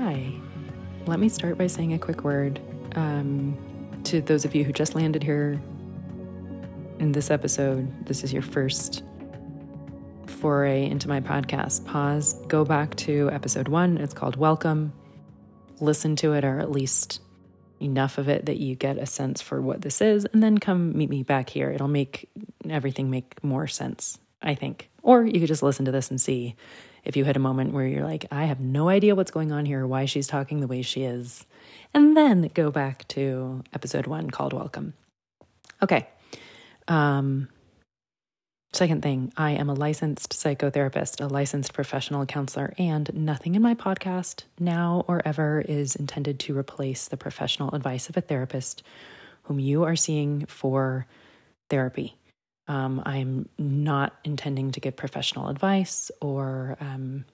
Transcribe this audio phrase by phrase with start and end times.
[0.00, 0.32] Hi.
[1.06, 2.60] Let me start by saying a quick word
[2.94, 3.58] um,
[4.04, 5.60] to those of you who just landed here
[7.00, 8.06] in this episode.
[8.06, 9.02] This is your first
[10.26, 11.84] foray into my podcast.
[11.84, 13.98] Pause, go back to episode one.
[13.98, 14.92] It's called Welcome.
[15.80, 17.20] Listen to it, or at least
[17.80, 20.96] enough of it that you get a sense for what this is, and then come
[20.96, 21.72] meet me back here.
[21.72, 22.28] It'll make
[22.70, 24.90] everything make more sense, I think.
[25.02, 26.54] Or you could just listen to this and see
[27.08, 29.64] if you had a moment where you're like, I have no idea what's going on
[29.64, 31.46] here, why she's talking the way she is,
[31.94, 34.92] and then go back to episode one called Welcome.
[35.82, 36.06] Okay.
[36.86, 37.48] Um,
[38.74, 43.74] second thing, I am a licensed psychotherapist, a licensed professional counselor, and nothing in my
[43.74, 48.82] podcast now or ever is intended to replace the professional advice of a therapist
[49.44, 51.06] whom you are seeing for
[51.70, 52.17] therapy.
[52.68, 57.24] Um, I'm not intending to give professional advice or, um,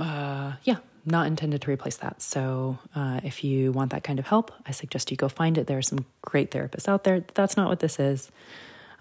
[0.00, 2.22] uh, yeah, not intended to replace that.
[2.22, 5.66] So uh, if you want that kind of help, I suggest you go find it.
[5.66, 7.24] There are some great therapists out there.
[7.34, 8.30] That's not what this is.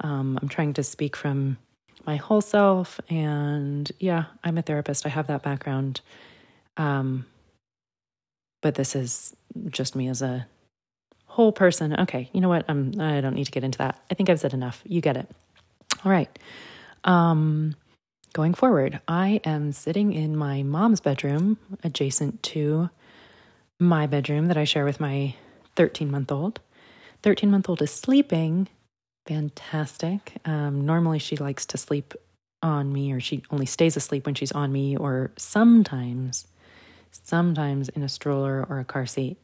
[0.01, 1.57] Um, I'm trying to speak from
[2.05, 2.99] my whole self.
[3.09, 6.01] And yeah, I'm a therapist, I have that background.
[6.77, 7.25] Um,
[8.61, 9.35] but this is
[9.67, 10.47] just me as a
[11.39, 11.97] whole person.
[12.01, 12.65] Okay, you know what?
[12.67, 13.97] I'm I don't need to get into that.
[14.11, 14.83] I think I've said enough.
[14.85, 15.25] You get it.
[16.03, 16.27] All right.
[17.05, 17.77] Um
[18.33, 22.89] going forward, I am sitting in my mom's bedroom adjacent to
[23.79, 25.33] my bedroom that I share with my
[25.77, 26.59] 13-month-old.
[27.23, 28.67] 13-month-old is sleeping.
[29.25, 30.33] Fantastic.
[30.43, 32.13] Um, normally she likes to sleep
[32.61, 36.47] on me or she only stays asleep when she's on me or sometimes
[37.11, 39.37] sometimes in a stroller or a car seat.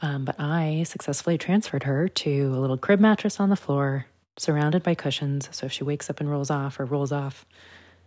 [0.00, 4.82] Um, but I successfully transferred her to a little crib mattress on the floor, surrounded
[4.82, 5.48] by cushions.
[5.50, 7.44] So if she wakes up and rolls off or rolls off,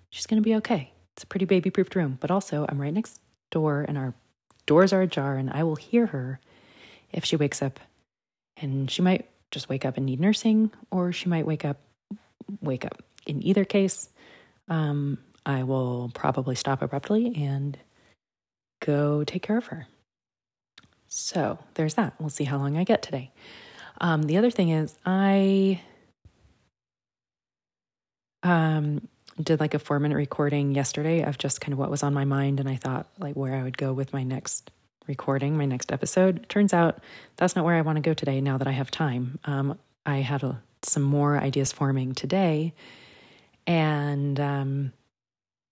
[0.09, 0.91] she's going to be okay.
[1.13, 2.17] It's a pretty baby proofed room.
[2.21, 3.19] But also, I'm right next
[3.49, 4.13] door and our
[4.65, 6.39] doors are ajar, and I will hear her
[7.11, 7.79] if she wakes up.
[8.55, 11.77] And she might just wake up and need nursing, or she might wake up,
[12.61, 13.03] wake up.
[13.27, 14.09] In either case,
[14.69, 17.77] um, I will probably stop abruptly and
[18.79, 19.87] go take care of her.
[21.13, 22.13] So there's that.
[22.19, 23.31] We'll see how long I get today.
[23.99, 25.81] Um, the other thing is, I
[28.43, 29.09] um,
[29.41, 32.23] did like a four minute recording yesterday of just kind of what was on my
[32.23, 32.61] mind.
[32.61, 34.71] And I thought like where I would go with my next
[35.05, 36.47] recording, my next episode.
[36.47, 37.03] Turns out
[37.35, 39.37] that's not where I want to go today now that I have time.
[39.43, 42.73] Um, I had a, some more ideas forming today.
[43.67, 44.93] And um,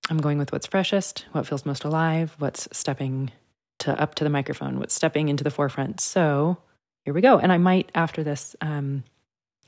[0.09, 3.31] I'm going with what's freshest, what feels most alive, what's stepping
[3.79, 5.99] to up to the microphone, what's stepping into the forefront.
[6.01, 6.57] So
[7.05, 7.39] here we go.
[7.39, 9.03] And I might after this, um,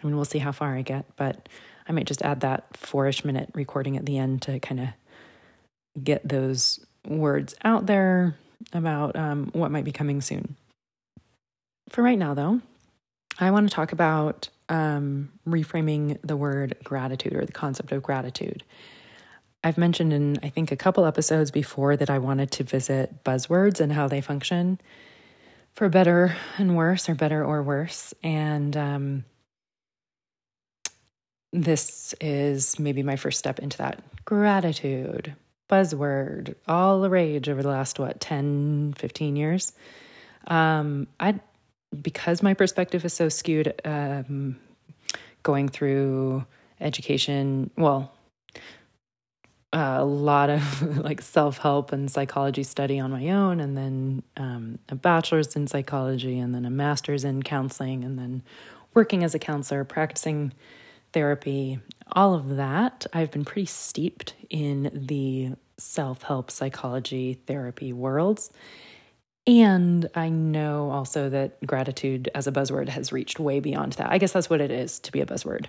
[0.01, 1.47] I mean, we'll see how far I get, but
[1.87, 4.87] I might just add that four-ish minute recording at the end to kind of
[6.03, 8.35] get those words out there
[8.73, 10.55] about um, what might be coming soon.
[11.89, 12.61] For right now, though,
[13.39, 18.63] I want to talk about um, reframing the word gratitude or the concept of gratitude.
[19.63, 23.79] I've mentioned in, I think, a couple episodes before that I wanted to visit buzzwords
[23.79, 24.79] and how they function
[25.73, 28.13] for better and worse, or better or worse.
[28.23, 29.25] And um,
[31.53, 34.01] this is maybe my first step into that.
[34.25, 35.35] Gratitude,
[35.69, 39.73] buzzword, all the rage over the last, what, 10, 15 years.
[40.47, 41.39] Um, I,
[42.01, 44.57] because my perspective is so skewed, um,
[45.43, 46.45] going through
[46.79, 48.11] education, well,
[49.73, 54.79] a lot of like self help and psychology study on my own, and then um,
[54.89, 58.43] a bachelor's in psychology, and then a master's in counseling, and then
[58.93, 60.53] working as a counselor, practicing
[61.13, 61.79] therapy,
[62.11, 63.05] all of that.
[63.13, 68.51] I've been pretty steeped in the self help psychology therapy worlds.
[69.47, 74.11] And I know also that gratitude as a buzzword has reached way beyond that.
[74.11, 75.65] I guess that's what it is to be a buzzword.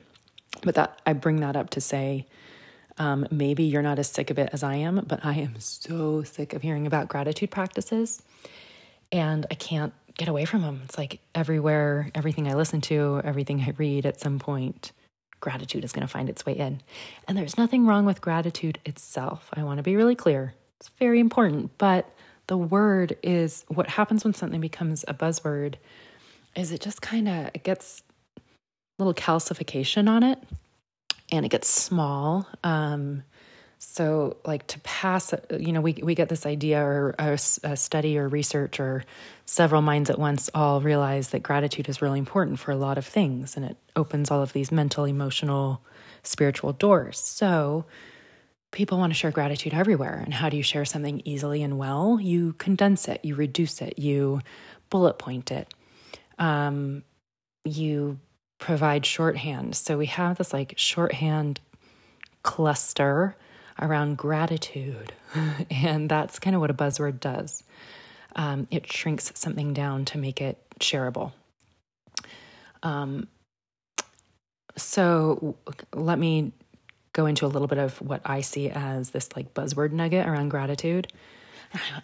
[0.62, 2.26] But that I bring that up to say,
[2.98, 6.22] um, maybe you're not as sick of it as I am, but I am so
[6.22, 8.22] sick of hearing about gratitude practices.
[9.10, 10.82] And I can't get away from them.
[10.84, 14.92] It's like everywhere, everything I listen to, everything I read at some point,
[15.40, 16.82] gratitude is going to find its way in.
[17.26, 19.48] And there's nothing wrong with gratitude itself.
[19.54, 20.54] I want to be really clear.
[20.80, 21.76] It's very important.
[21.78, 22.10] But
[22.46, 25.76] the word is what happens when something becomes a buzzword
[26.54, 28.02] is it just kind of it gets
[28.36, 28.42] a
[28.98, 30.38] little calcification on it
[31.32, 32.46] and it gets small.
[32.62, 33.24] Um,
[33.78, 37.32] so, like to pass, you know, we we get this idea or a,
[37.64, 39.04] a, study or research or
[39.44, 43.04] several minds at once all realize that gratitude is really important for a lot of
[43.04, 45.82] things, and it opens all of these mental, emotional,
[46.22, 47.18] spiritual doors.
[47.18, 47.84] So,
[48.70, 50.22] people want to share gratitude everywhere.
[50.24, 52.20] And how do you share something easily and well?
[52.20, 54.42] You condense it, you reduce it, you
[54.90, 55.74] bullet point it,
[56.38, 57.02] um,
[57.64, 58.20] you
[58.62, 59.74] provide shorthand.
[59.74, 61.60] So we have this like shorthand
[62.42, 63.36] cluster
[63.80, 65.12] around gratitude.
[65.70, 67.64] and that's kind of what a buzzword does
[68.36, 71.32] um, it shrinks something down to make it shareable.
[72.82, 73.28] Um,
[74.76, 75.56] so
[75.94, 76.52] let me
[77.12, 80.48] go into a little bit of what I see as this like buzzword nugget around
[80.48, 81.12] gratitude.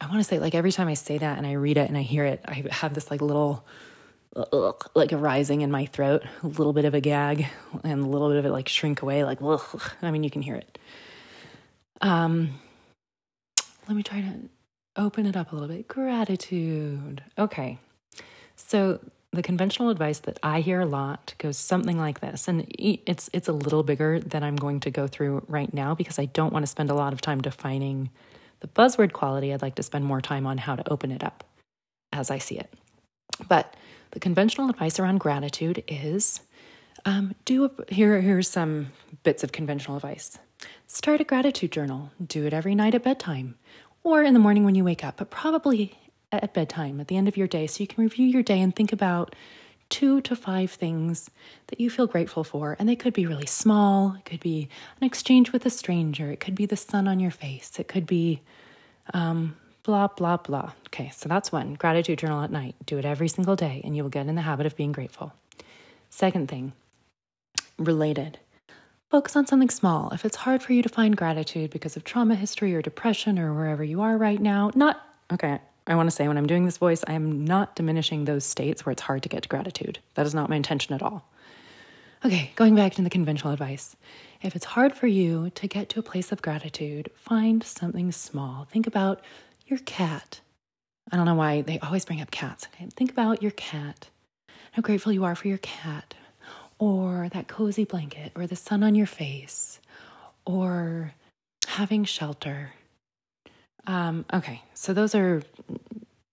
[0.00, 1.96] I want to say like every time I say that and I read it and
[1.96, 3.64] I hear it, I have this like little
[4.36, 7.46] ugh, like a rising in my throat, a little bit of a gag,
[7.84, 9.24] and a little bit of it like shrink away.
[9.24, 9.82] Like, ugh.
[10.02, 10.78] I mean, you can hear it.
[12.00, 12.60] Um,
[13.88, 14.34] let me try to
[14.96, 15.88] open it up a little bit.
[15.88, 17.22] Gratitude.
[17.38, 17.78] Okay,
[18.56, 19.00] so
[19.32, 23.48] the conventional advice that I hear a lot goes something like this, and it's it's
[23.48, 26.62] a little bigger than I'm going to go through right now because I don't want
[26.62, 28.10] to spend a lot of time defining
[28.60, 29.52] the buzzword quality.
[29.52, 31.44] I'd like to spend more time on how to open it up
[32.12, 32.72] as I see it.
[33.48, 33.74] But
[34.10, 36.40] the conventional advice around gratitude is
[37.04, 38.20] um, do a, here.
[38.20, 40.38] Here's some bits of conventional advice.
[40.86, 42.10] Start a gratitude journal.
[42.24, 43.56] Do it every night at bedtime
[44.02, 45.98] or in the morning when you wake up, but probably
[46.32, 48.74] at bedtime at the end of your day so you can review your day and
[48.74, 49.34] think about
[49.88, 51.30] two to five things
[51.68, 52.76] that you feel grateful for.
[52.78, 54.68] And they could be really small, it could be
[55.00, 58.06] an exchange with a stranger, it could be the sun on your face, it could
[58.06, 58.42] be
[59.14, 59.56] um,
[59.88, 60.72] blah, blah, blah.
[60.88, 62.74] Okay, so that's one gratitude journal at night.
[62.84, 65.32] Do it every single day, and you will get in the habit of being grateful.
[66.10, 66.74] Second thing,
[67.78, 68.38] related.
[69.10, 70.10] Focus on something small.
[70.10, 73.54] If it's hard for you to find gratitude because of trauma history or depression or
[73.54, 75.00] wherever you are right now, not
[75.32, 78.44] okay, I want to say when I'm doing this voice, I am not diminishing those
[78.44, 80.00] states where it's hard to get to gratitude.
[80.16, 81.24] That is not my intention at all.
[82.24, 83.96] Okay, going back to the conventional advice.
[84.42, 88.66] If it's hard for you to get to a place of gratitude, find something small.
[88.70, 89.22] Think about
[89.68, 90.40] your cat.
[91.10, 92.68] I don't know why they always bring up cats.
[92.74, 92.88] Okay?
[92.94, 94.08] Think about your cat.
[94.72, 96.14] How grateful you are for your cat,
[96.78, 99.80] or that cozy blanket, or the sun on your face,
[100.44, 101.14] or
[101.66, 102.72] having shelter,
[103.88, 105.42] um, okay, so those are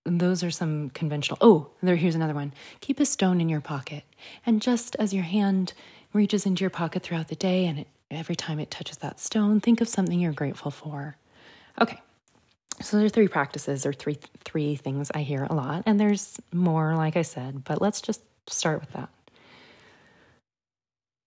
[0.04, 1.38] those are some conventional.
[1.42, 2.54] Oh, there here's another one.
[2.82, 4.04] Keep a stone in your pocket,
[4.46, 5.74] and just as your hand
[6.14, 9.62] reaches into your pocket throughout the day, and it, every time it touches that stone,
[9.62, 11.16] think of something you're grateful for.
[11.82, 12.02] Okay,
[12.82, 16.40] so there are three practices or three three things I hear a lot, and there's
[16.54, 19.10] more, like I said, but let's just start with that.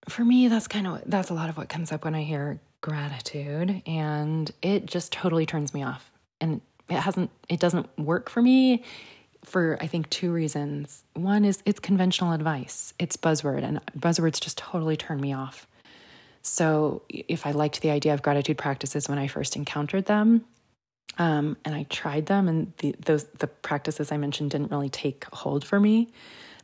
[0.08, 2.60] For me, that's kind of that's a lot of what comes up when I hear
[2.80, 8.42] gratitude, and it just totally turns me off and it hasn't it doesn't work for
[8.42, 8.82] me
[9.44, 11.04] for I think two reasons.
[11.14, 12.94] One is it's conventional advice.
[12.98, 15.66] It's buzzword and buzzwords just totally turn me off.
[16.42, 20.44] So if I liked the idea of gratitude practices when I first encountered them,
[21.16, 25.24] um, and I tried them, and the, those the practices I mentioned didn't really take
[25.32, 26.12] hold for me.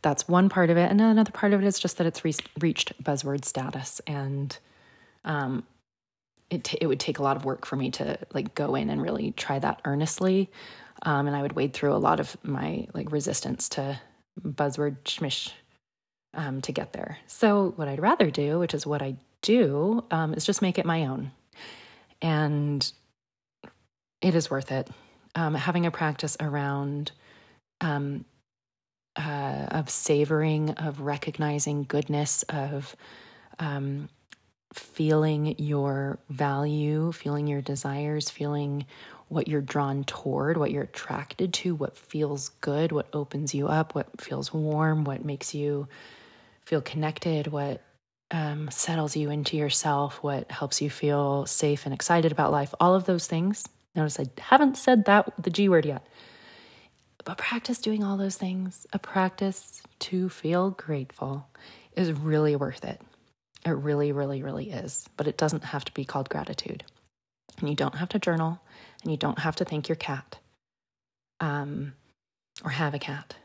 [0.03, 2.35] That's one part of it, and another part of it is just that it's re-
[2.61, 4.57] reached buzzword status, and
[5.25, 5.65] um,
[6.51, 8.91] it, t- it would take a lot of work for me to like go in
[8.91, 10.51] and really try that earnestly.
[11.03, 14.01] Um, and I would wade through a lot of my like resistance to
[14.41, 15.53] buzzword schmish
[16.35, 17.19] um, to get there.
[17.27, 20.87] So what I'd rather do, which is what I do, um, is just make it
[20.87, 21.33] my own.
[22.23, 22.91] And
[24.21, 24.89] it is worth it.
[25.35, 27.13] Um, having a practice around
[27.81, 28.25] um,
[29.17, 32.97] uh, of savoring, of recognizing goodness, of
[33.59, 34.09] um,
[34.73, 38.87] feeling your value, feeling your desires, feeling
[39.29, 43.95] what you're drawn toward, what you're attracted to, what feels good, what opens you up,
[43.95, 45.89] what feels warm, what makes you
[46.65, 47.83] feel connected, what
[48.31, 52.95] um, settles you into yourself, what helps you feel safe and excited about life, all
[52.95, 53.65] of those things.
[53.95, 56.07] Notice I haven't said that, the G word yet.
[57.25, 61.49] But practice doing all those things, a practice to feel grateful,
[61.97, 63.01] is really worth it.
[63.65, 65.09] It really, really, really is.
[65.17, 66.85] But it doesn't have to be called gratitude.
[67.61, 68.61] And you don't have to journal
[69.03, 70.39] and you don't have to thank your cat
[71.41, 71.95] um,
[72.65, 73.37] or have a cat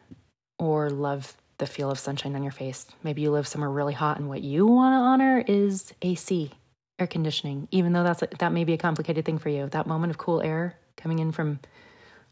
[0.58, 2.88] or love the feel of sunshine on your face.
[3.04, 6.52] Maybe you live somewhere really hot and what you want to honor is AC,
[7.00, 9.68] air conditioning, even though that's a, that may be a complicated thing for you.
[9.68, 11.60] That moment of cool air coming in from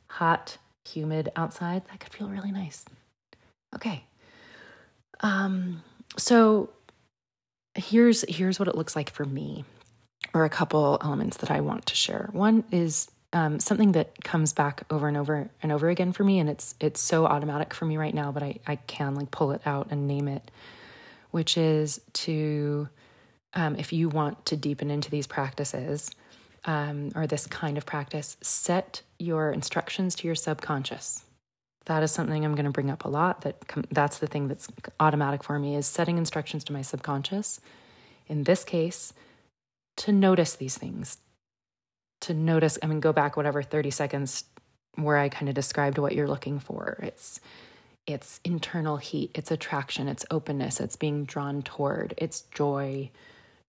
[0.08, 2.86] hot, humid outside, that could feel really nice.
[3.76, 4.04] Okay.
[5.22, 5.84] Um,
[6.18, 6.70] so
[7.76, 9.64] here's here's what it looks like for me
[10.34, 12.30] or a couple elements that I want to share.
[12.32, 16.40] One is um, something that comes back over and over and over again for me,
[16.40, 19.52] and it's it's so automatic for me right now, but I I can like pull
[19.52, 20.50] it out and name it,
[21.32, 22.90] which is to
[23.58, 26.12] um, if you want to deepen into these practices,
[26.66, 31.24] um, or this kind of practice, set your instructions to your subconscious.
[31.86, 33.42] That is something I'm going to bring up a lot.
[33.42, 34.68] That com- that's the thing that's
[35.00, 37.60] automatic for me is setting instructions to my subconscious.
[38.28, 39.14] In this case,
[39.98, 41.18] to notice these things,
[42.22, 42.78] to notice.
[42.84, 44.44] I mean, go back whatever 30 seconds
[44.96, 47.00] where I kind of described what you're looking for.
[47.02, 47.40] It's
[48.06, 53.10] it's internal heat, it's attraction, it's openness, it's being drawn toward, it's joy,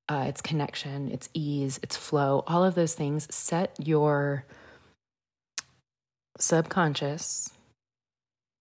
[0.09, 2.43] uh, it's connection, it's ease, it's flow.
[2.47, 4.45] All of those things set your
[6.39, 7.51] subconscious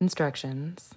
[0.01, 0.93] instructions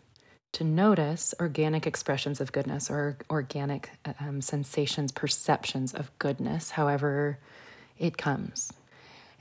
[0.53, 7.39] to notice organic expressions of goodness or organic um, sensations, perceptions of goodness, however
[7.99, 8.73] it comes.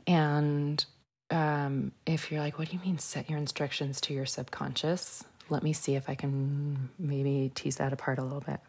[0.06, 0.84] And
[1.32, 5.24] um, if you're like, what do you mean set your instructions to your subconscious?
[5.50, 8.60] Let me see if I can maybe tease that apart a little bit.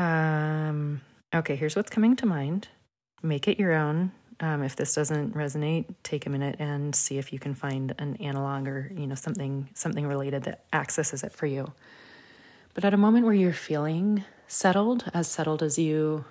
[0.00, 1.02] Um,
[1.34, 2.68] okay, here's what's coming to mind.
[3.22, 4.12] Make it your own.
[4.40, 8.16] Um, if this doesn't resonate, take a minute and see if you can find an
[8.16, 11.72] analog or you know something something related that accesses it for you.
[12.72, 16.24] But at a moment where you're feeling settled, as settled as you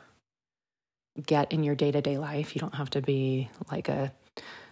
[1.26, 2.56] get in your day to day life.
[2.56, 4.12] You don't have to be like a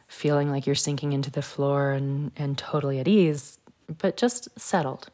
[0.08, 3.60] feeling like you're sinking into the floor and, and totally at ease,
[4.00, 5.10] but just settled.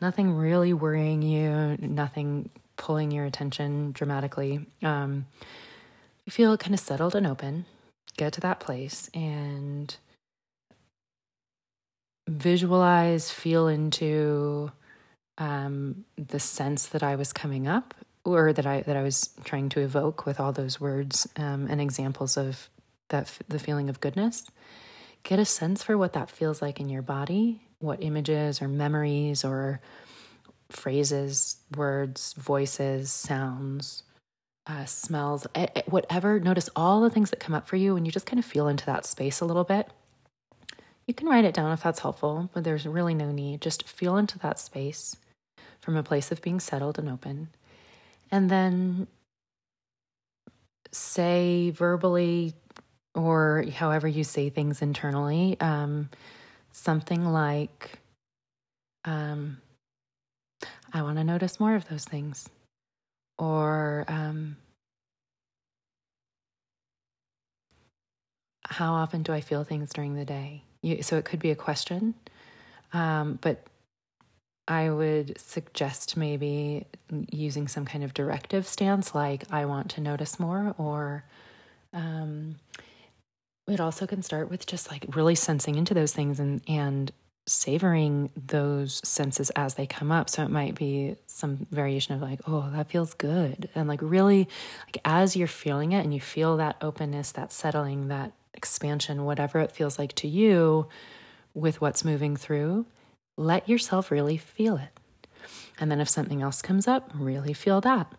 [0.00, 2.50] Nothing really worrying you, nothing
[2.82, 4.66] pulling your attention dramatically.
[4.82, 5.26] Um,
[6.24, 7.64] you feel kind of settled and open.
[8.16, 9.94] Get to that place and
[12.28, 14.72] visualize, feel into
[15.38, 19.68] um, the sense that I was coming up or that I that I was trying
[19.70, 22.68] to evoke with all those words um, and examples of
[23.10, 24.50] that the feeling of goodness.
[25.22, 29.44] Get a sense for what that feels like in your body, what images or memories
[29.44, 29.80] or
[30.72, 34.02] phrases, words, voices, sounds,
[34.66, 35.46] uh, smells,
[35.86, 36.40] whatever.
[36.40, 38.68] Notice all the things that come up for you, and you just kind of feel
[38.68, 39.88] into that space a little bit.
[41.06, 43.60] You can write it down if that's helpful, but there's really no need.
[43.60, 45.16] Just feel into that space
[45.80, 47.48] from a place of being settled and open
[48.32, 49.06] and then
[50.90, 52.54] say verbally
[53.14, 56.08] or however you say things internally um,
[56.72, 57.98] something like
[59.04, 59.58] um,
[60.92, 62.48] i want to notice more of those things.
[63.38, 64.56] Or um,
[68.64, 70.62] how often do i feel things during the day?
[70.82, 72.14] You, so it could be a question
[72.92, 73.64] um, but
[74.68, 76.86] I would suggest maybe
[77.30, 81.24] using some kind of directive stance, like I want to notice more, or
[81.92, 82.56] um,
[83.66, 87.12] it also can start with just like really sensing into those things and and
[87.46, 90.30] savoring those senses as they come up.
[90.30, 94.48] So it might be some variation of like, oh, that feels good, and like really,
[94.86, 99.58] like as you're feeling it and you feel that openness, that settling, that expansion, whatever
[99.60, 100.88] it feels like to you,
[101.54, 102.86] with what's moving through
[103.36, 104.90] let yourself really feel it.
[105.78, 108.12] And then if something else comes up, really feel that.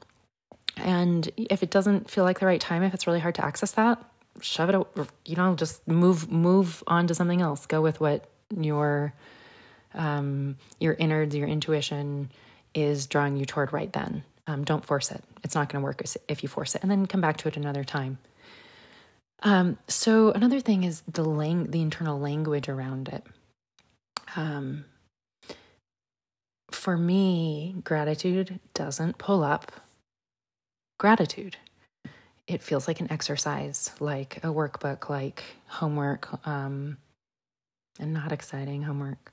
[0.77, 3.72] And if it doesn't feel like the right time, if it's really hard to access
[3.72, 4.03] that,
[4.42, 7.65] shove it, you know, just move move on to something else.
[7.68, 9.13] Go with what your
[9.93, 12.31] um, your innards, your intuition
[12.73, 14.23] is drawing you toward right then.
[14.47, 15.23] Um, don't force it.
[15.43, 17.57] It's not going to work if you force it, and then come back to it
[17.57, 18.17] another time.
[19.43, 23.23] Um, so another thing is the lang- the internal language around it.
[24.35, 24.85] Um,
[26.71, 29.71] for me, gratitude doesn't pull up
[30.97, 31.57] gratitude.
[32.47, 36.97] It feels like an exercise, like a workbook, like homework, um,
[38.00, 39.31] and not exciting homework.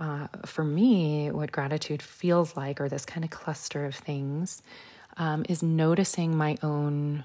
[0.00, 4.62] Uh, for me, what gratitude feels like, or this kind of cluster of things,
[5.16, 7.24] um, is noticing my own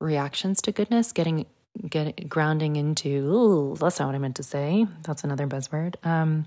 [0.00, 1.46] reactions to goodness, getting
[1.88, 3.76] get grounding into.
[3.78, 4.86] That's not what I meant to say.
[5.02, 5.94] That's another buzzword.
[6.04, 6.46] Um,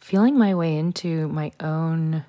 [0.00, 2.24] feeling my way into my own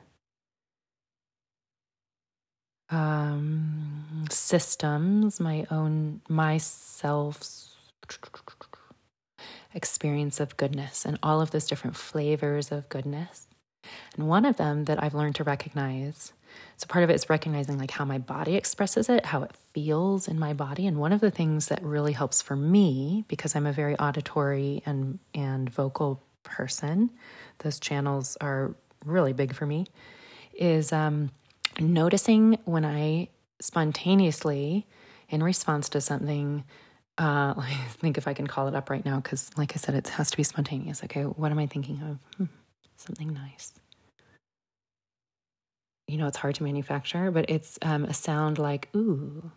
[2.89, 7.75] um, systems, my own myself's
[9.75, 13.47] experience of goodness and all of those different flavors of goodness.
[14.15, 16.33] And one of them that I've learned to recognize,
[16.77, 20.27] so part of it is recognizing like how my body expresses it, how it feels
[20.27, 20.87] in my body.
[20.87, 24.81] And one of the things that really helps for me, because I'm a very auditory
[24.85, 27.11] and and vocal person,
[27.59, 29.85] those channels are really big for me,
[30.53, 31.29] is um,
[31.79, 33.29] noticing when I
[33.59, 34.87] spontaneously,
[35.29, 36.63] in response to something,
[37.17, 39.77] uh, let me think if I can call it up right now, because like I
[39.77, 41.03] said, it has to be spontaneous.
[41.03, 42.19] Okay, what am I thinking of?
[42.37, 42.45] Hmm,
[42.97, 43.73] something nice.
[46.07, 49.51] you know, it's hard to manufacture, but it's um, a sound like ooh.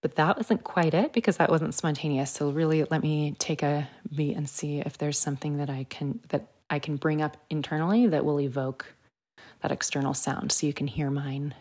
[0.00, 2.32] But that wasn't quite it because that wasn't spontaneous.
[2.32, 6.20] So really, let me take a beat and see if there's something that I can
[6.30, 8.86] that I can bring up internally that will evoke
[9.60, 11.54] that external sound, so you can hear mine.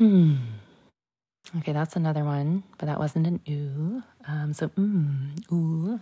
[0.00, 0.36] Hmm.
[1.58, 4.02] Okay, that's another one, but that wasn't an ooh.
[4.26, 6.00] Um, so, mm, ooh.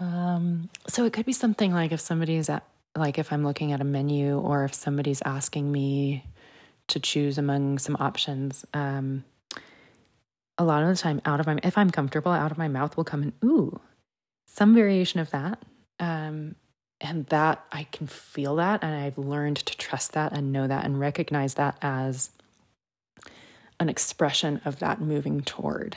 [0.00, 2.64] Um, so it could be something like if somebody's at,
[2.96, 6.24] like if I'm looking at a menu or if somebody's asking me
[6.88, 8.64] to choose among some options.
[8.74, 9.24] Um,
[10.58, 12.96] a lot of the time, out of my, if I'm comfortable, out of my mouth
[12.96, 13.78] will come an ooh,
[14.48, 15.62] some variation of that.
[16.00, 16.56] Um,
[17.00, 20.84] and that I can feel that, and I've learned to trust that and know that
[20.84, 22.30] and recognize that as
[23.80, 25.96] an expression of that moving toward,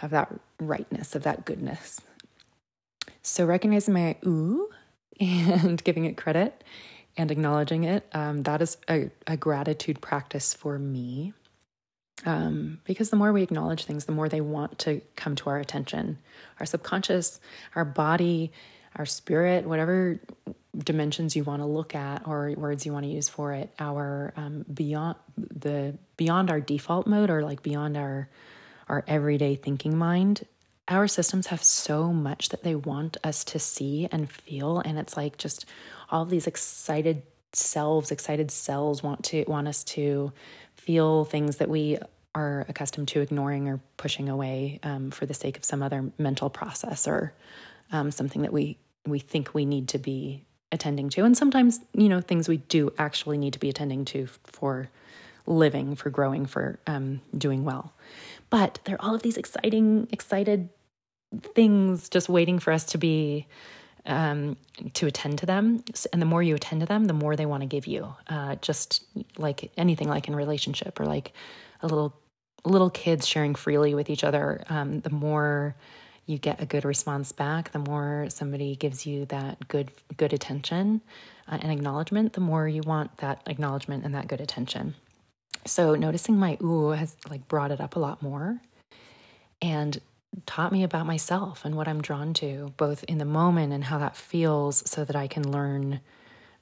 [0.00, 2.00] of that rightness, of that goodness.
[3.22, 4.68] So recognizing my ooh
[5.20, 6.64] and giving it credit
[7.16, 11.34] and acknowledging it, um, that is a, a, gratitude practice for me.
[12.24, 15.58] Um, because the more we acknowledge things, the more they want to come to our
[15.58, 16.18] attention.
[16.58, 17.40] Our subconscious,
[17.74, 18.52] our body,
[18.96, 20.20] our spirit, whatever
[20.76, 24.32] dimensions you want to look at or words you want to use for it our
[24.36, 28.28] um, beyond the beyond our default mode or like beyond our
[28.88, 30.46] our everyday thinking mind
[30.88, 35.16] our systems have so much that they want us to see and feel and it's
[35.16, 35.66] like just
[36.08, 40.32] all these excited selves excited cells want to want us to
[40.74, 41.98] feel things that we
[42.34, 46.48] are accustomed to ignoring or pushing away um, for the sake of some other mental
[46.48, 47.34] process or
[47.92, 51.24] um, something that we we think we need to be attending to.
[51.24, 54.88] And sometimes, you know, things we do actually need to be attending to for
[55.46, 57.92] living, for growing, for um, doing well.
[58.50, 60.68] But there are all of these exciting, excited
[61.54, 63.46] things just waiting for us to be
[64.04, 64.56] um,
[64.94, 65.84] to attend to them.
[66.12, 68.14] And the more you attend to them, the more they want to give you.
[68.28, 69.04] Uh, just
[69.38, 71.32] like anything, like in relationship or like
[71.80, 72.14] a little
[72.64, 74.62] little kids sharing freely with each other.
[74.68, 75.76] Um, the more
[76.32, 81.02] you get a good response back, the more somebody gives you that good good attention
[81.46, 84.94] uh, and acknowledgement, the more you want that acknowledgement and that good attention.
[85.66, 88.60] So noticing my ooh has like brought it up a lot more
[89.60, 90.00] and
[90.46, 93.98] taught me about myself and what I'm drawn to, both in the moment and how
[93.98, 96.00] that feels, so that I can learn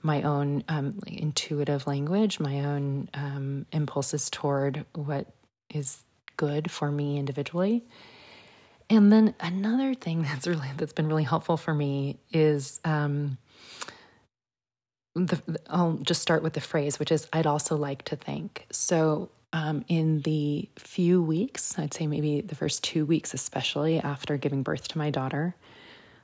[0.02, 5.28] my own um, intuitive language, my own um, impulses toward what
[5.72, 5.98] is
[6.36, 7.84] good for me individually
[8.90, 13.38] and then another thing that's really that's been really helpful for me is um,
[15.14, 18.66] the, I'll just start with the phrase, which is I'd also like to thank.
[18.70, 24.36] So um, in the few weeks, I'd say maybe the first two weeks, especially after
[24.36, 25.54] giving birth to my daughter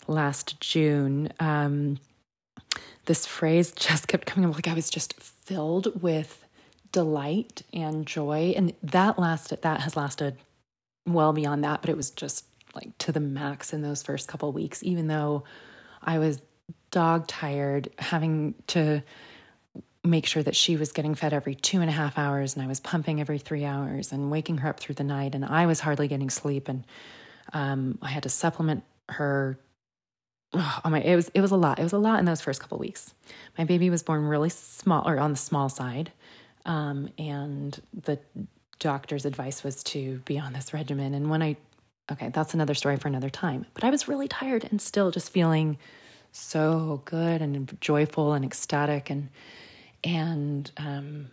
[0.06, 1.98] last June, um,
[3.06, 4.54] this phrase just kept coming up.
[4.54, 6.44] Like I was just filled with
[6.92, 9.62] delight and joy, and that lasted.
[9.62, 10.36] That has lasted
[11.06, 12.44] well beyond that, but it was just
[12.76, 15.44] like to the max in those first couple weeks, even though
[16.02, 16.40] I was
[16.90, 19.02] dog tired, having to
[20.04, 22.68] make sure that she was getting fed every two and a half hours and I
[22.68, 25.80] was pumping every three hours and waking her up through the night and I was
[25.80, 26.84] hardly getting sleep and
[27.52, 29.58] um, I had to supplement her.
[30.54, 31.02] Oh my!
[31.02, 31.78] It was it was a lot.
[31.78, 33.12] It was a lot in those first couple weeks.
[33.58, 36.12] My baby was born really small or on the small side,
[36.64, 38.18] um, and the
[38.78, 41.14] doctor's advice was to be on this regimen.
[41.14, 41.56] And when I
[42.10, 43.66] okay, that's another story for another time.
[43.74, 45.78] But I was really tired and still just feeling
[46.32, 49.28] so good and joyful and ecstatic and
[50.04, 51.30] and um,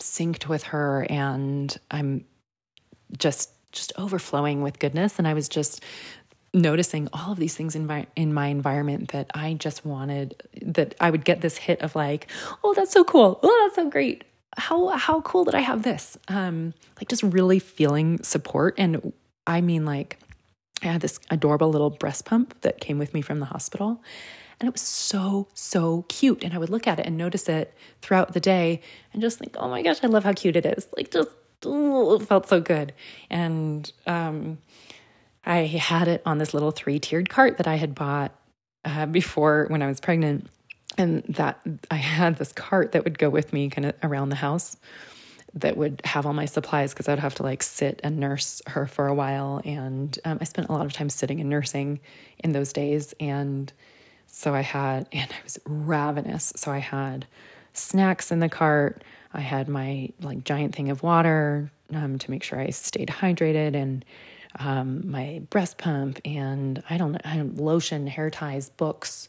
[0.00, 2.24] synced with her, and I'm
[3.16, 5.18] just just overflowing with goodness.
[5.18, 5.82] And I was just
[6.52, 10.94] noticing all of these things in my in my environment that I just wanted that
[11.00, 12.26] I would get this hit of like,
[12.64, 13.38] oh, that's so cool.
[13.42, 14.24] Oh, that's so great.
[14.56, 16.18] How how cool that I have this.
[16.28, 19.12] Um, like just really feeling support and
[19.46, 20.18] I mean, like,
[20.82, 24.02] I had this adorable little breast pump that came with me from the hospital.
[24.58, 26.44] And it was so, so cute.
[26.44, 29.56] And I would look at it and notice it throughout the day and just think,
[29.58, 30.86] oh my gosh, I love how cute it is.
[30.96, 31.30] Like, just
[31.62, 32.92] it felt so good.
[33.28, 34.58] And um,
[35.44, 38.32] I had it on this little three tiered cart that I had bought
[38.84, 40.48] uh, before when I was pregnant.
[40.98, 44.36] And that I had this cart that would go with me kind of around the
[44.36, 44.76] house
[45.54, 48.86] that would have all my supplies because I'd have to like sit and nurse her
[48.86, 49.60] for a while.
[49.64, 52.00] And um, I spent a lot of time sitting and nursing
[52.38, 53.14] in those days.
[53.18, 53.72] And
[54.26, 56.52] so I had, and I was ravenous.
[56.56, 57.26] So I had
[57.72, 59.02] snacks in the cart.
[59.32, 63.74] I had my like giant thing of water, um, to make sure I stayed hydrated
[63.74, 64.04] and
[64.58, 69.28] um, my breast pump and I don't know, lotion, hair ties, books,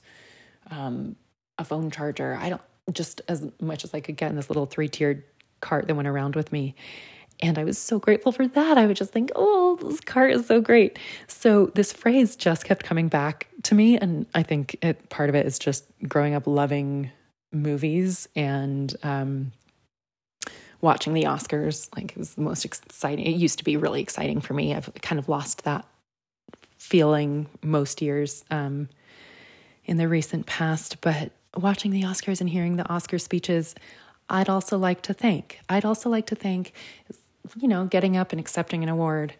[0.69, 1.15] um,
[1.57, 2.37] a phone charger.
[2.39, 5.23] I don't just as much as I could get in this little three tiered
[5.61, 6.75] cart that went around with me.
[7.41, 8.77] And I was so grateful for that.
[8.77, 10.99] I would just think, oh, this cart is so great.
[11.27, 13.97] So this phrase just kept coming back to me.
[13.97, 17.09] And I think it, part of it is just growing up loving
[17.51, 19.51] movies and um,
[20.81, 21.89] watching the Oscars.
[21.95, 23.25] Like it was the most exciting.
[23.25, 24.75] It used to be really exciting for me.
[24.75, 25.85] I've kind of lost that
[26.77, 28.89] feeling most years um,
[29.85, 31.01] in the recent past.
[31.01, 33.73] But watching the Oscars and hearing the Oscar speeches,
[34.31, 35.59] I'd also like to thank.
[35.69, 36.73] I'd also like to thank
[37.57, 39.33] you know, getting up and accepting an award.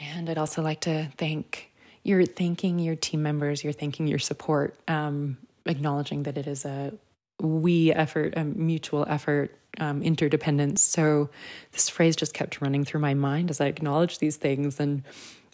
[0.00, 1.72] And I'd also like to thank
[2.02, 6.92] you're thanking your team members, you're thanking your support, um, acknowledging that it is a
[7.40, 10.82] we effort, a mutual effort, um, interdependence.
[10.82, 11.30] So
[11.72, 14.78] this phrase just kept running through my mind as I acknowledged these things.
[14.78, 15.02] And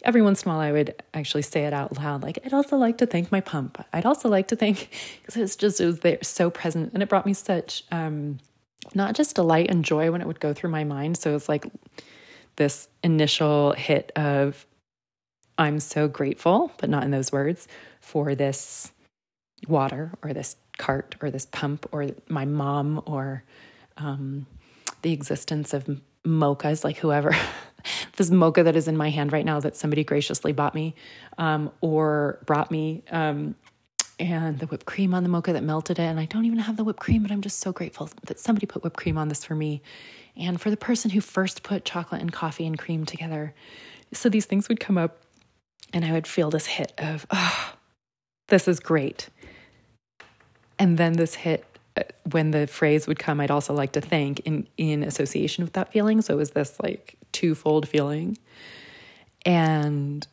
[0.04, 2.22] every once in a while, I would actually say it out loud.
[2.22, 3.82] Like, I'd also like to thank my pump.
[3.92, 4.90] I'd also like to thank,
[5.22, 6.92] because it's just, it was there so present.
[6.92, 8.38] And it brought me such, um,
[8.94, 11.16] not just delight and joy when it would go through my mind.
[11.16, 11.66] So it's like
[12.56, 14.66] this initial hit of,
[15.58, 17.68] I'm so grateful, but not in those words,
[18.00, 18.92] for this
[19.68, 23.44] water or this cart or this pump or my mom or
[23.96, 24.46] um,
[25.02, 25.88] the existence of
[26.26, 27.34] mochas, like whoever.
[28.16, 30.94] this mocha that is in my hand right now that somebody graciously bought me
[31.38, 33.54] um, or brought me um,
[34.22, 36.02] and the whipped cream on the mocha that melted it.
[36.02, 38.66] And I don't even have the whipped cream, but I'm just so grateful that somebody
[38.66, 39.82] put whipped cream on this for me
[40.36, 43.52] and for the person who first put chocolate and coffee and cream together.
[44.12, 45.18] So these things would come up,
[45.92, 47.74] and I would feel this hit of, oh,
[48.48, 49.28] this is great.
[50.78, 51.64] And then this hit
[51.96, 55.72] uh, when the phrase would come, I'd also like to thank in, in association with
[55.74, 56.22] that feeling.
[56.22, 58.38] So it was this like twofold feeling.
[59.44, 60.26] And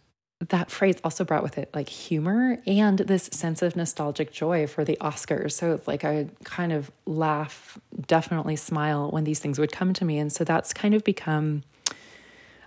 [0.48, 4.86] that phrase also brought with it like humor and this sense of nostalgic joy for
[4.86, 5.52] the Oscars.
[5.52, 10.06] So it's like I kind of laugh, definitely smile when these things would come to
[10.06, 10.18] me.
[10.18, 11.64] And so that's kind of become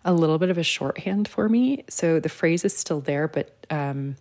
[0.04, 1.84] a little bit of a shorthand for me.
[1.88, 4.16] So the phrase is still there, but um,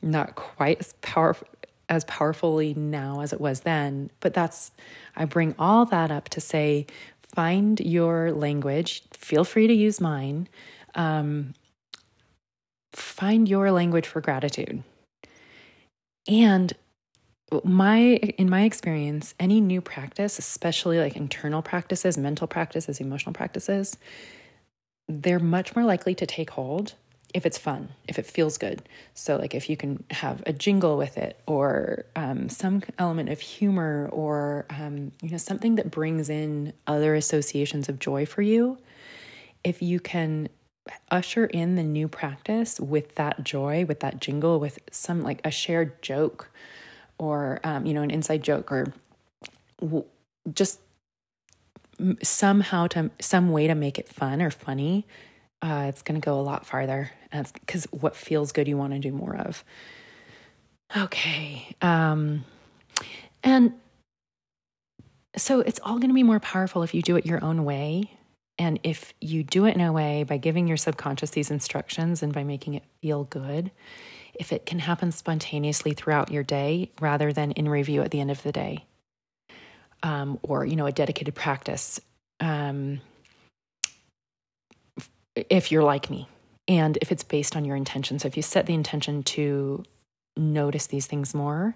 [0.00, 1.48] not quite as powerful
[1.88, 4.10] as powerfully now as it was then.
[4.20, 4.70] But that's
[5.16, 6.86] I bring all that up to say
[7.34, 9.02] find your language.
[9.14, 10.48] Feel free to use mine.
[10.94, 11.54] Um,
[12.92, 14.82] find your language for gratitude.
[16.26, 16.72] And
[17.64, 23.96] my in my experience, any new practice, especially like internal practices, mental practices, emotional practices,
[25.08, 26.94] they're much more likely to take hold
[27.34, 28.82] if it's fun, if it feels good.
[29.14, 33.40] So, like if you can have a jingle with it, or um, some element of
[33.40, 38.78] humor, or um, you know something that brings in other associations of joy for you.
[39.64, 40.48] If you can
[41.10, 45.50] usher in the new practice with that joy, with that jingle, with some like a
[45.50, 46.50] shared joke
[47.18, 48.92] or, um, you know, an inside joke or
[50.52, 50.80] just
[52.22, 55.06] somehow to some way to make it fun or funny,
[55.62, 57.10] uh, it's going to go a lot farther.
[57.32, 59.64] Because what feels good, you want to do more of.
[60.96, 61.74] Okay.
[61.82, 62.44] Um,
[63.42, 63.74] and
[65.36, 68.17] so it's all going to be more powerful if you do it your own way
[68.58, 72.32] and if you do it in a way by giving your subconscious these instructions and
[72.32, 73.70] by making it feel good,
[74.34, 78.30] if it can happen spontaneously throughout your day rather than in review at the end
[78.30, 78.84] of the day,
[80.02, 82.00] um, or you know a dedicated practice,
[82.40, 83.00] um,
[85.36, 86.28] if you're like me,
[86.66, 88.18] and if it's based on your intention.
[88.18, 89.84] So if you set the intention to
[90.36, 91.74] notice these things more,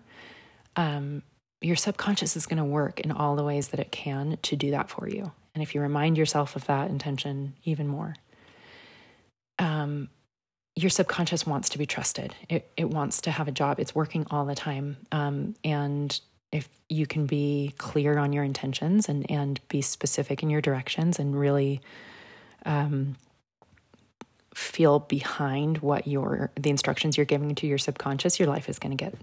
[0.76, 1.22] um,
[1.60, 4.72] your subconscious is going to work in all the ways that it can to do
[4.72, 5.32] that for you.
[5.54, 8.14] And if you remind yourself of that intention even more,
[9.58, 10.08] um,
[10.74, 12.34] your subconscious wants to be trusted.
[12.48, 13.78] It, it wants to have a job.
[13.78, 14.96] It's working all the time.
[15.12, 16.18] Um, and
[16.50, 21.18] if you can be clear on your intentions and, and be specific in your directions
[21.18, 21.80] and really
[22.64, 23.16] um,
[24.54, 28.96] feel behind what your the instructions you're giving to your subconscious, your life is going
[28.96, 29.14] to get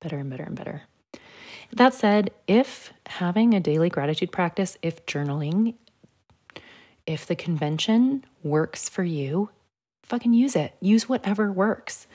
[0.00, 0.82] better and better and better.
[1.72, 5.74] That said, if having a daily gratitude practice, if journaling,
[7.06, 9.50] if the convention works for you,
[10.02, 10.74] fucking use it.
[10.80, 12.06] Use whatever works.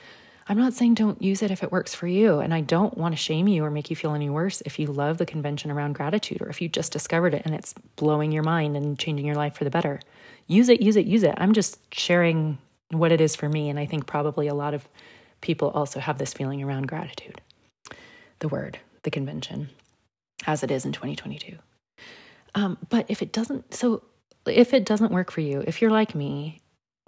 [0.48, 2.40] I'm not saying don't use it if it works for you.
[2.40, 4.86] And I don't want to shame you or make you feel any worse if you
[4.86, 8.42] love the convention around gratitude or if you just discovered it and it's blowing your
[8.42, 10.00] mind and changing your life for the better.
[10.46, 11.34] Use it, use it, use it.
[11.36, 12.58] I'm just sharing
[12.90, 13.70] what it is for me.
[13.70, 14.88] And I think probably a lot of
[15.40, 17.40] people also have this feeling around gratitude.
[18.40, 19.70] The word the convention
[20.46, 21.56] as it is in 2022.
[22.54, 24.02] Um, but if it doesn't, so
[24.46, 26.60] if it doesn't work for you, if you're like me,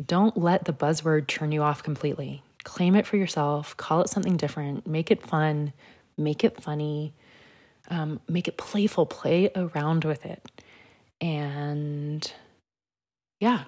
[0.04, 2.42] don't let the buzzword turn you off completely.
[2.64, 5.72] Claim it for yourself, call it something different, make it fun,
[6.16, 7.12] make it funny,
[7.90, 10.42] um, make it playful, play around with it.
[11.20, 12.30] And
[13.40, 13.64] yeah,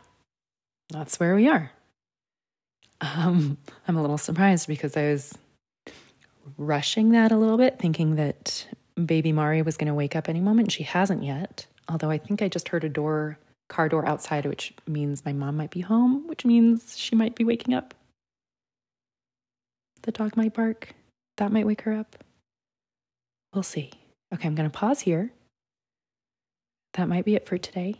[0.90, 1.70] that's where we are.
[3.00, 5.36] Um, I'm a little surprised because I was
[6.56, 8.66] rushing that a little bit, thinking that
[9.04, 10.72] baby Mari was going to wake up any moment.
[10.72, 14.74] She hasn't yet, although I think I just heard a door, car door outside, which
[14.86, 17.94] means my mom might be home, which means she might be waking up.
[20.02, 20.94] The dog might bark.
[21.36, 22.16] That might wake her up.
[23.52, 23.90] We'll see.
[24.32, 25.32] Okay, I'm going to pause here.
[26.94, 27.96] That might be it for today.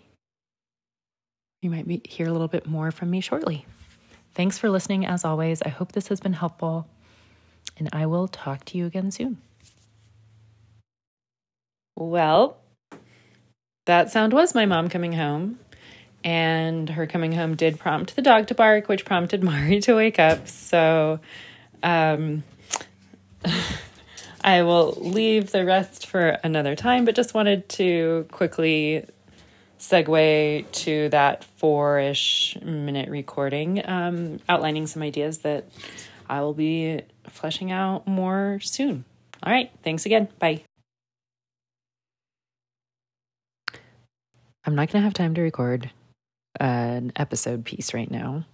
[1.62, 3.66] You might be, hear a little bit more from me shortly.
[4.34, 5.62] Thanks for listening as always.
[5.62, 6.86] I hope this has been helpful,
[7.76, 9.38] and I will talk to you again soon.
[11.96, 12.58] Well,
[13.86, 15.58] that sound was my mom coming home.
[16.24, 20.18] And her coming home did prompt the dog to bark, which prompted Mari to wake
[20.18, 20.48] up.
[20.48, 21.20] So
[21.82, 22.42] um,
[24.42, 29.04] I will leave the rest for another time, but just wanted to quickly
[29.78, 35.66] segue to that four ish minute recording, um, outlining some ideas that
[36.28, 39.04] I will be fleshing out more soon.
[39.42, 39.70] All right.
[39.82, 40.28] Thanks again.
[40.38, 40.62] Bye.
[44.64, 45.90] I'm not going to have time to record
[46.58, 48.44] an episode piece right now.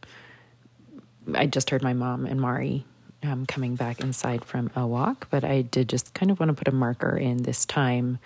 [1.35, 2.85] I just heard my mom and Mari
[3.23, 6.55] um, coming back inside from a walk, but I did just kind of want to
[6.55, 8.19] put a marker in this time.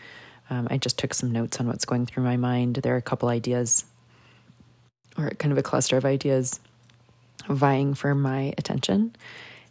[0.49, 2.77] Um, I just took some notes on what's going through my mind.
[2.77, 3.85] There are a couple ideas,
[5.19, 6.61] or kind of a cluster of ideas,
[7.49, 9.15] vying for my attention.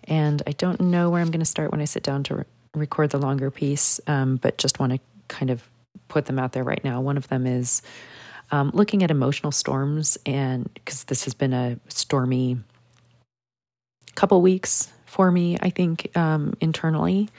[0.08, 2.44] And I don't know where I'm going to start when I sit down to re-
[2.74, 5.68] record the longer piece, um, but just want to kind of
[6.08, 7.02] put them out there right now.
[7.02, 7.82] One of them is
[8.52, 12.58] um, looking at emotional storms, and because this has been a stormy
[14.16, 17.30] couple weeks for me, I think um, internally,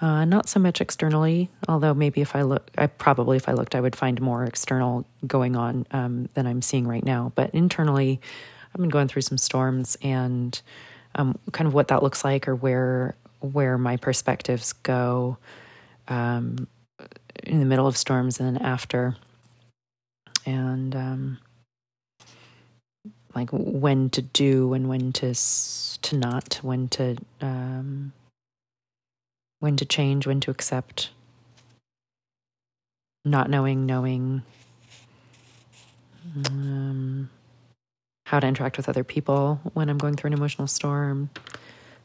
[0.00, 1.50] uh, not so much externally.
[1.68, 5.06] Although maybe if I look, I probably if I looked, I would find more external
[5.26, 7.32] going on um, than I'm seeing right now.
[7.34, 8.20] But internally,
[8.74, 10.60] I've been going through some storms and
[11.14, 15.36] um, kind of what that looks like, or where where my perspectives go.
[16.08, 16.66] Um,
[17.44, 19.16] in the middle of storms and then after.
[20.46, 21.38] And um,
[23.34, 25.34] like when to do and when to
[26.02, 28.12] to not, when to um,
[29.60, 31.10] when to change, when to accept,
[33.24, 34.42] not knowing, knowing,
[36.46, 37.28] um,
[38.30, 41.30] how to interact with other people when I'm going through an emotional storm,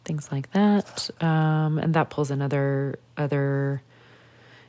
[0.06, 1.08] things like that.
[1.22, 3.84] Um, and that pulls in other other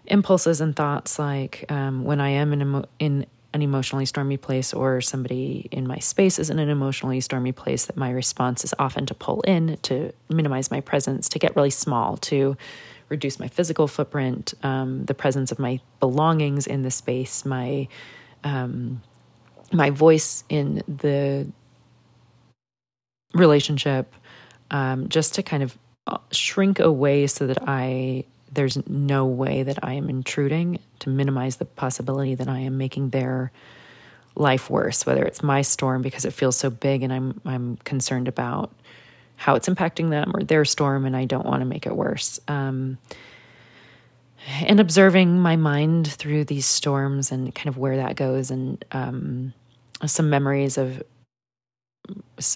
[0.05, 4.75] impulses and thoughts like um, when I am in, emo- in an emotionally stormy place
[4.75, 8.75] or somebody in my space is in an emotionally stormy place, that my response is
[8.79, 12.55] often to pull in, to minimize my presence, to get really small, to
[13.09, 17.89] reduce my physical footprint, um, the presence of my belongings in the space, my
[18.45, 19.01] um,
[19.73, 21.47] my voice in the
[23.35, 24.13] relationship,
[24.71, 25.77] um, just to kind of
[26.07, 31.57] uh, shrink away so that I there's no way that I am intruding to minimize
[31.57, 33.53] the possibility that I am making their
[34.35, 38.29] life worse, whether it's my storm because it feels so big and I'm I'm concerned
[38.29, 38.73] about
[39.37, 42.41] how it's impacting them or their storm and I don't want to make it worse.
[42.49, 42.99] Um,
[44.47, 49.53] and observing my mind through these storms and kind of where that goes and um,
[50.05, 51.03] some memories of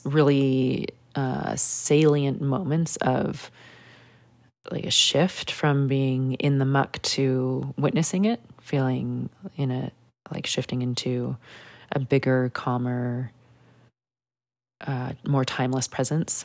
[0.04, 3.50] really uh, salient moments of
[4.70, 9.90] like a shift from being in the muck to witnessing it, feeling in a
[10.32, 11.36] like shifting into
[11.92, 13.32] a bigger, calmer,
[14.86, 16.44] uh, more timeless presence.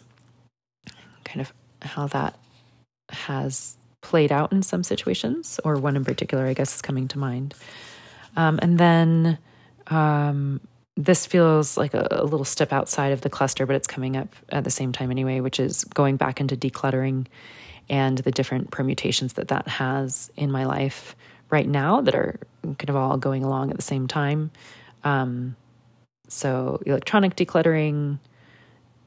[1.24, 2.40] Kind of how that
[3.10, 7.18] has played out in some situations, or one in particular, I guess, is coming to
[7.18, 7.56] mind.
[8.36, 9.40] Um, and then
[9.88, 10.62] um,
[10.96, 14.36] this feels like a, a, little step outside of the cluster, but it's coming up
[14.50, 17.26] at the same time anyway, which is going back into decluttering
[17.90, 21.16] and the different permutations that that has in my life
[21.50, 24.52] right now that are kind of all going along at the same time.
[25.04, 25.56] Um,
[26.28, 28.20] so, electronic decluttering,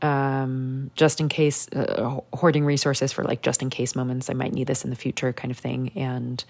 [0.02, 4.30] um, just in case, uh, hoarding resources for like just in case moments.
[4.30, 5.92] I might need this in the future, kind of thing.
[5.96, 6.44] And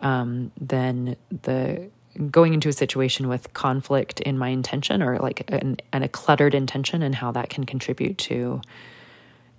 [0.00, 1.90] um, then the
[2.30, 6.54] going into a situation with conflict in my intention or like an, an, a cluttered
[6.54, 8.60] intention and how that can contribute to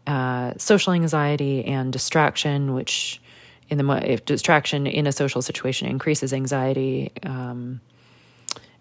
[0.08, 3.21] uh, social anxiety and distraction, which
[3.69, 7.82] in the if distraction in a social situation increases anxiety, um,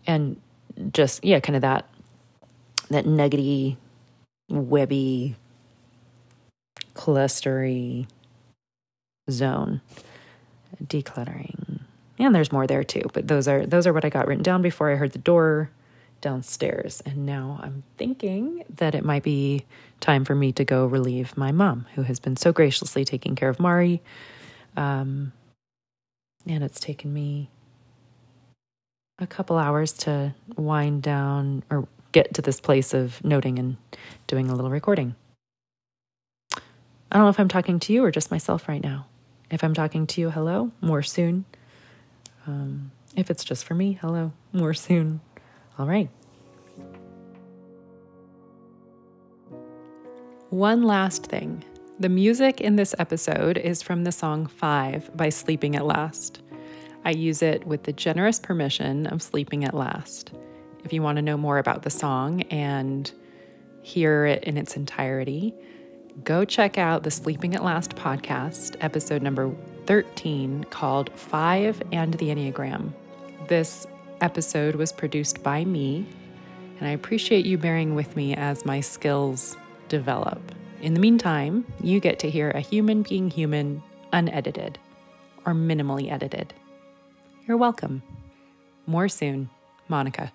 [0.07, 0.41] and
[0.93, 1.89] just yeah, kind of that
[2.91, 3.77] that nuggety,
[4.49, 5.37] webby,
[6.95, 8.07] clustery
[9.31, 9.81] zone.
[10.83, 11.81] Decluttering.
[12.19, 14.63] And there's more there too, but those are those are what I got written down
[14.63, 15.71] before I heard the door
[16.21, 17.03] downstairs.
[17.05, 19.65] And now I'm thinking that it might be
[20.01, 23.49] time for me to go relieve my mom, who has been so graciously taking care
[23.49, 24.03] of Mari.
[24.77, 25.33] Um,
[26.47, 27.51] and it's taken me
[29.19, 33.77] a couple hours to wind down or get to this place of noting and
[34.27, 35.15] doing a little recording.
[36.55, 39.05] I don't know if I'm talking to you or just myself right now.
[39.51, 41.45] If I'm talking to you, hello, more soon.
[42.47, 45.21] Um, if it's just for me, hello, more soon.
[45.79, 46.09] All right.
[50.49, 51.65] One last thing.
[52.01, 56.41] The music in this episode is from the song Five by Sleeping at Last.
[57.05, 60.33] I use it with the generous permission of Sleeping at Last.
[60.87, 63.11] If you want to know more about the song and
[63.83, 65.53] hear it in its entirety,
[66.23, 69.53] go check out the Sleeping at Last podcast, episode number
[69.87, 72.93] 13, called Five and the Enneagram.
[73.49, 73.89] This
[74.21, 76.07] episode was produced by me,
[76.79, 79.57] and I appreciate you bearing with me as my skills
[79.89, 80.41] develop.
[80.83, 84.79] In the meantime, you get to hear a human being human, unedited
[85.45, 86.55] or minimally edited.
[87.49, 88.05] You're welcome.
[88.87, 89.51] More soon,
[89.89, 90.33] Monica.